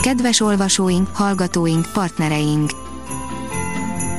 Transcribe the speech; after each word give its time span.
Kedves 0.00 0.40
olvasóink, 0.40 1.08
hallgatóink, 1.12 1.88
partnereink! 1.92 2.70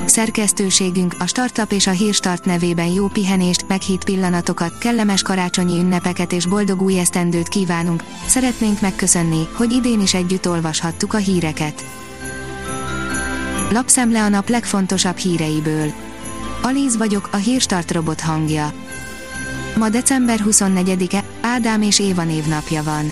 Szerkesztőségünk 0.06 1.16
a 1.20 1.28
Startup 1.28 1.72
és 1.72 1.88
a 1.88 1.92
Hírstart 1.92 2.46
nevében 2.46 2.88
jó 2.88 3.08
pihenést, 3.08 3.68
meghitt 3.68 4.04
pillanatokat, 4.04 4.78
kellemes 4.78 5.22
karácsonyi 5.22 5.80
ünnepeket 5.80 6.32
és 6.32 6.46
boldog 6.46 6.82
új 6.82 7.00
esztendőt 7.00 7.48
kívánunk. 7.48 8.04
Szeretnénk 8.28 8.82
megköszönni, 8.82 9.48
hogy 9.54 9.72
idén 9.72 10.02
is 10.02 10.14
együtt 10.14 10.48
olvashattuk 10.48 11.14
a 11.14 11.18
híreket. 11.18 11.86
Lapszemle 13.72 14.24
a 14.24 14.30
nap 14.30 14.50
legfontosabb 14.50 15.18
híreiből. 15.18 15.92
Alíz 16.62 16.98
vagyok, 16.98 17.30
a 17.32 17.38
Hírstart 17.38 17.92
robot 17.92 18.22
hangja. 18.22 18.74
Ma 19.78 19.90
december 19.90 20.40
24-e, 20.46 21.24
Ádám 21.42 21.82
és 21.82 22.00
Éva 22.00 22.24
névnapja 22.24 22.84
van. 22.84 23.12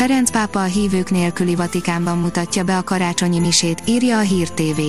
Ferenc 0.00 0.30
pápa 0.30 0.60
a 0.60 0.64
hívők 0.64 1.10
nélküli 1.10 1.54
Vatikánban 1.54 2.18
mutatja 2.18 2.64
be 2.64 2.76
a 2.76 2.82
karácsonyi 2.82 3.38
misét, 3.38 3.82
írja 3.86 4.18
a 4.18 4.20
Hír 4.20 4.50
TV. 4.50 4.80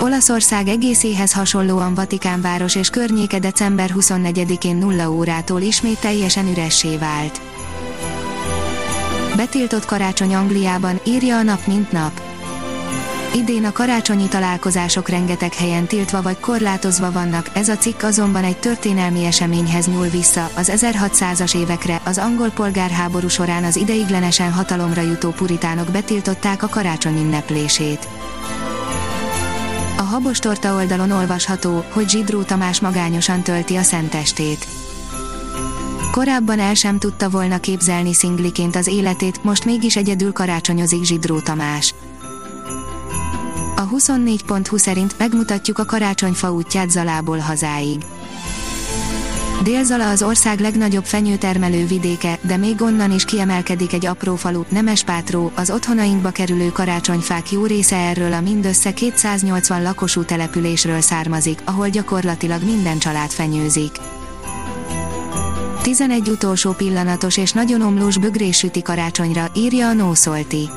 Olaszország 0.00 0.68
egészéhez 0.68 1.32
hasonlóan 1.32 1.94
Vatikánváros 1.94 2.74
és 2.74 2.90
környéke 2.90 3.38
december 3.38 3.90
24-én 3.94 4.76
0 4.76 5.10
órától 5.10 5.60
ismét 5.60 6.00
teljesen 6.00 6.46
üressé 6.46 6.96
vált. 6.96 7.40
Betiltott 9.36 9.84
karácsony 9.84 10.34
Angliában, 10.34 11.00
írja 11.06 11.36
a 11.36 11.42
nap 11.42 11.66
mint 11.66 11.92
nap. 11.92 12.31
Idén 13.34 13.64
a 13.64 13.72
karácsonyi 13.72 14.28
találkozások 14.28 15.08
rengeteg 15.08 15.54
helyen 15.54 15.86
tiltva 15.86 16.22
vagy 16.22 16.40
korlátozva 16.40 17.12
vannak, 17.12 17.50
ez 17.52 17.68
a 17.68 17.76
cikk 17.76 18.02
azonban 18.02 18.44
egy 18.44 18.56
történelmi 18.56 19.24
eseményhez 19.24 19.86
nyúl 19.86 20.06
vissza, 20.06 20.50
az 20.56 20.72
1600-as 20.74 21.56
évekre, 21.56 22.00
az 22.04 22.18
angol 22.18 22.48
polgárháború 22.48 23.28
során 23.28 23.64
az 23.64 23.76
ideiglenesen 23.76 24.52
hatalomra 24.52 25.00
jutó 25.00 25.30
puritánok 25.30 25.90
betiltották 25.90 26.62
a 26.62 26.68
karácsony 26.68 27.16
ünneplését. 27.16 28.08
A 29.96 30.02
Habostorta 30.02 30.74
oldalon 30.74 31.10
olvasható, 31.10 31.84
hogy 31.88 32.08
Zsidró 32.08 32.42
Tamás 32.42 32.80
magányosan 32.80 33.42
tölti 33.42 33.76
a 33.76 33.82
szentestét. 33.82 34.66
Korábban 36.10 36.58
el 36.58 36.74
sem 36.74 36.98
tudta 36.98 37.30
volna 37.30 37.58
képzelni 37.58 38.14
szingliként 38.14 38.76
az 38.76 38.86
életét, 38.86 39.44
most 39.44 39.64
mégis 39.64 39.96
egyedül 39.96 40.32
karácsonyozik 40.32 41.04
Zsidró 41.04 41.40
Tamás. 41.40 41.94
A 43.76 43.88
24.20 43.88 44.78
szerint 44.78 45.18
megmutatjuk 45.18 45.78
a 45.78 45.84
karácsonyfa 45.84 46.52
útját 46.52 46.90
Zalából 46.90 47.38
hazáig. 47.38 48.04
Délzala 49.62 50.08
az 50.10 50.22
ország 50.22 50.60
legnagyobb 50.60 51.04
fenyőtermelő 51.04 51.86
vidéke, 51.86 52.38
de 52.40 52.56
még 52.56 52.82
onnan 52.82 53.12
is 53.12 53.24
kiemelkedik 53.24 53.92
egy 53.92 54.06
apró 54.06 54.34
falu, 54.36 54.62
Nemespátró, 54.68 55.52
az 55.54 55.70
otthonainkba 55.70 56.30
kerülő 56.30 56.68
karácsonyfák 56.68 57.50
jó 57.50 57.64
része 57.64 57.96
erről 57.96 58.32
a 58.32 58.40
mindössze 58.40 58.92
280 58.92 59.82
lakosú 59.82 60.24
településről 60.24 61.00
származik, 61.00 61.58
ahol 61.64 61.88
gyakorlatilag 61.88 62.64
minden 62.64 62.98
család 62.98 63.30
fenyőzik. 63.30 63.92
11 65.82 66.28
utolsó 66.28 66.72
pillanatos 66.72 67.36
és 67.36 67.52
nagyon 67.52 67.82
omlós 67.82 68.18
bögrés 68.18 68.58
süti 68.58 68.82
karácsonyra, 68.82 69.50
írja 69.54 69.88
a 69.88 69.92
Nószolti. 69.92 70.68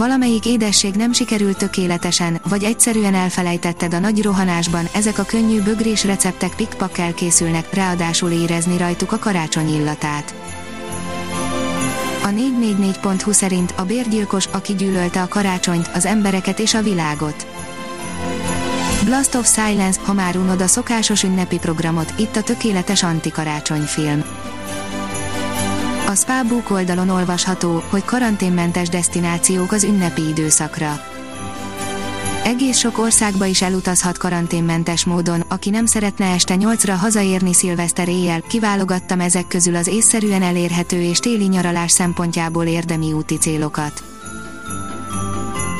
Valamelyik 0.00 0.46
édesség 0.46 0.94
nem 0.94 1.12
sikerült 1.12 1.56
tökéletesen, 1.56 2.40
vagy 2.48 2.62
egyszerűen 2.62 3.14
elfelejtetted 3.14 3.94
a 3.94 3.98
nagy 3.98 4.22
rohanásban, 4.22 4.88
ezek 4.94 5.18
a 5.18 5.24
könnyű 5.24 5.62
bögrés 5.62 6.04
receptek 6.04 6.54
pikpakkel 6.54 7.14
készülnek, 7.14 7.74
ráadásul 7.74 8.30
érezni 8.30 8.76
rajtuk 8.76 9.12
a 9.12 9.18
karácsony 9.18 9.74
illatát. 9.74 10.34
A 12.22 12.26
444.hu 12.26 13.32
szerint 13.32 13.74
a 13.76 13.84
bérgyilkos, 13.84 14.46
aki 14.46 14.74
gyűlölte 14.74 15.22
a 15.22 15.28
karácsonyt, 15.28 15.90
az 15.94 16.06
embereket 16.06 16.58
és 16.58 16.74
a 16.74 16.82
világot. 16.82 17.46
Blast 19.04 19.34
of 19.34 19.52
Silence, 19.52 20.00
ha 20.02 20.12
már 20.12 20.36
unod 20.36 20.60
a 20.60 20.66
szokásos 20.66 21.22
ünnepi 21.22 21.58
programot, 21.58 22.12
itt 22.16 22.36
a 22.36 22.42
tökéletes 22.42 23.02
antikarácsonyfilm. 23.02 24.24
A 26.10 26.14
Spábuk 26.14 26.70
oldalon 26.70 27.08
olvasható, 27.08 27.82
hogy 27.88 28.04
karanténmentes 28.04 28.88
destinációk 28.88 29.72
az 29.72 29.84
ünnepi 29.84 30.28
időszakra. 30.28 31.00
Egész 32.44 32.78
sok 32.78 32.98
országba 32.98 33.44
is 33.44 33.62
elutazhat 33.62 34.18
karanténmentes 34.18 35.04
módon, 35.04 35.40
aki 35.48 35.70
nem 35.70 35.86
szeretne 35.86 36.26
este 36.26 36.54
8-ra 36.58 36.94
hazaérni 37.00 37.54
szilveszter 37.54 38.08
éjjel, 38.08 38.40
kiválogattam 38.40 39.20
ezek 39.20 39.46
közül 39.46 39.76
az 39.76 39.86
észszerűen 39.86 40.42
elérhető 40.42 41.00
és 41.02 41.18
téli 41.18 41.46
nyaralás 41.46 41.90
szempontjából 41.90 42.64
érdemi 42.64 43.12
úti 43.12 43.38
célokat. 43.38 44.02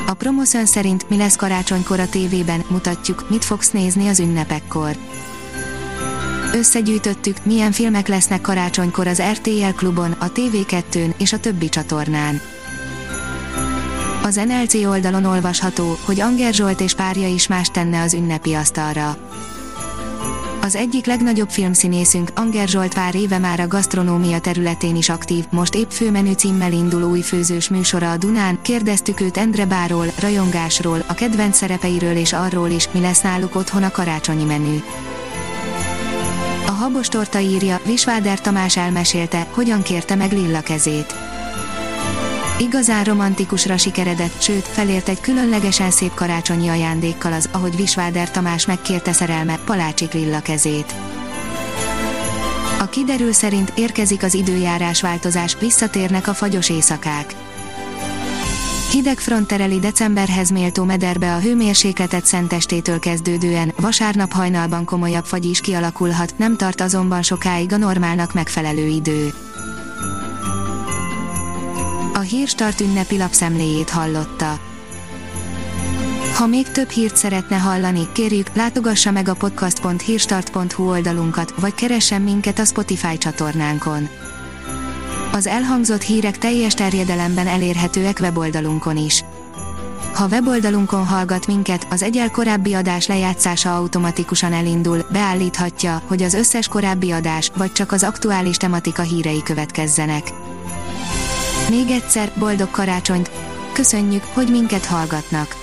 A 0.07 0.13
Promoszön 0.13 0.65
szerint 0.65 1.09
mi 1.09 1.17
lesz 1.17 1.35
karácsonykor 1.35 1.99
a 1.99 2.09
tévében, 2.09 2.63
mutatjuk, 2.69 3.29
mit 3.29 3.45
fogsz 3.45 3.71
nézni 3.71 4.07
az 4.07 4.19
ünnepekkor. 4.19 4.95
Összegyűjtöttük, 6.53 7.45
milyen 7.45 7.71
filmek 7.71 8.07
lesznek 8.07 8.41
karácsonykor 8.41 9.07
az 9.07 9.21
RTL 9.31 9.75
klubon, 9.75 10.11
a 10.11 10.31
TV2-n 10.31 11.13
és 11.17 11.33
a 11.33 11.39
többi 11.39 11.69
csatornán. 11.69 12.41
Az 14.23 14.35
NLC 14.35 14.73
oldalon 14.73 15.25
olvasható, 15.25 15.97
hogy 16.05 16.19
Anger 16.19 16.53
Zsolt 16.53 16.81
és 16.81 16.93
párja 16.93 17.27
is 17.27 17.47
más 17.47 17.67
tenne 17.67 18.01
az 18.01 18.13
ünnepi 18.13 18.53
asztalra. 18.53 19.17
Az 20.61 20.75
egyik 20.75 21.05
legnagyobb 21.05 21.49
filmszínészünk, 21.49 22.29
Anger 22.35 22.67
Zsolt 22.67 22.93
pár 22.93 23.15
éve 23.15 23.37
már 23.37 23.59
a 23.59 23.67
gasztronómia 23.67 24.39
területén 24.39 24.95
is 24.95 25.09
aktív, 25.09 25.45
most 25.49 25.75
épp 25.75 25.89
főmenü 25.89 26.33
címmel 26.33 26.71
indul 26.71 27.03
új 27.03 27.21
főzős 27.21 27.69
műsora 27.69 28.11
a 28.11 28.17
Dunán, 28.17 28.61
kérdeztük 28.61 29.21
őt 29.21 29.37
Endre 29.37 29.65
Báról, 29.65 30.05
rajongásról, 30.19 31.03
a 31.07 31.13
kedvenc 31.13 31.57
szerepeiről 31.57 32.15
és 32.15 32.33
arról 32.33 32.69
is, 32.69 32.89
mi 32.91 32.99
lesz 32.99 33.21
náluk 33.21 33.55
otthon 33.55 33.83
a 33.83 33.91
karácsonyi 33.91 34.43
menü. 34.43 34.79
A 36.81 36.83
Habos 36.83 37.07
Torta 37.07 37.39
írja, 37.39 37.79
Visváder 37.85 38.41
Tamás 38.41 38.77
elmesélte, 38.77 39.47
hogyan 39.51 39.81
kérte 39.81 40.15
meg 40.15 40.31
Lilla 40.31 40.61
kezét. 40.61 41.15
Igazán 42.59 43.03
romantikusra 43.03 43.77
sikeredett, 43.77 44.41
sőt, 44.41 44.67
felért 44.67 45.09
egy 45.09 45.19
különlegesen 45.19 45.91
szép 45.91 46.13
karácsonyi 46.13 46.67
ajándékkal 46.67 47.33
az, 47.33 47.49
ahogy 47.51 47.75
Visváder 47.75 48.31
Tamás 48.31 48.65
megkérte 48.65 49.11
szerelme, 49.11 49.59
Palácsik 49.65 50.13
Lilla 50.13 50.39
kezét. 50.39 50.93
A 52.79 52.89
kiderül 52.89 53.31
szerint 53.31 53.71
érkezik 53.75 54.23
az 54.23 54.33
időjárás 54.33 55.01
változás, 55.01 55.57
visszatérnek 55.59 56.27
a 56.27 56.33
fagyos 56.33 56.69
éjszakák. 56.69 57.35
Hideg 58.91 59.19
front 59.19 59.47
tereli 59.47 59.79
decemberhez 59.79 60.49
méltó 60.49 60.83
mederbe 60.83 61.33
a 61.33 61.39
hőmérsékletet 61.39 62.25
szentestétől 62.25 62.99
kezdődően, 62.99 63.73
vasárnap 63.79 64.31
hajnalban 64.31 64.85
komolyabb 64.85 65.25
fagy 65.25 65.45
is 65.45 65.61
kialakulhat, 65.61 66.37
nem 66.37 66.57
tart 66.57 66.81
azonban 66.81 67.21
sokáig 67.21 67.73
a 67.73 67.77
normálnak 67.77 68.33
megfelelő 68.33 68.87
idő. 68.87 69.33
A 72.13 72.19
Hírstart 72.19 72.81
ünnepi 72.81 73.17
lapszemléjét 73.17 73.89
hallotta. 73.89 74.59
Ha 76.35 76.47
még 76.47 76.71
több 76.71 76.89
hírt 76.89 77.15
szeretne 77.15 77.57
hallani, 77.57 78.07
kérjük, 78.11 78.47
látogassa 78.53 79.11
meg 79.11 79.27
a 79.27 79.33
podcast.hírstart.hu 79.33 80.89
oldalunkat, 80.89 81.53
vagy 81.59 81.73
keressen 81.73 82.21
minket 82.21 82.59
a 82.59 82.65
Spotify 82.65 83.17
csatornánkon. 83.17 84.09
Az 85.31 85.47
elhangzott 85.47 86.01
hírek 86.01 86.37
teljes 86.37 86.73
terjedelemben 86.73 87.47
elérhetőek 87.47 88.17
weboldalunkon 88.21 88.97
is. 88.97 89.23
Ha 90.13 90.27
weboldalunkon 90.27 91.05
hallgat 91.05 91.47
minket, 91.47 91.87
az 91.89 92.03
egyel 92.03 92.31
korábbi 92.31 92.73
adás 92.73 93.07
lejátszása 93.07 93.75
automatikusan 93.75 94.53
elindul, 94.53 95.05
beállíthatja, 95.11 96.01
hogy 96.07 96.21
az 96.21 96.33
összes 96.33 96.67
korábbi 96.67 97.11
adás, 97.11 97.51
vagy 97.55 97.71
csak 97.71 97.91
az 97.91 98.03
aktuális 98.03 98.57
tematika 98.57 99.01
hírei 99.01 99.43
következzenek. 99.43 100.33
Még 101.69 101.89
egyszer, 101.89 102.31
boldog 102.39 102.71
karácsonyt! 102.71 103.31
Köszönjük, 103.73 104.23
hogy 104.23 104.47
minket 104.49 104.85
hallgatnak! 104.85 105.60